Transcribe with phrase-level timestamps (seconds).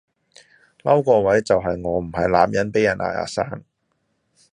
[0.83, 3.63] 嬲個位就係我唔係男人被人嗌阿生